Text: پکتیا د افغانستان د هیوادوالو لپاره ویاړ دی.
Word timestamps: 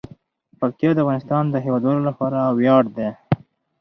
پکتیا 0.59 0.91
د 0.93 0.99
افغانستان 1.03 1.43
د 1.49 1.55
هیوادوالو 1.65 2.07
لپاره 2.09 2.39
ویاړ 2.57 2.83
دی. 2.97 3.09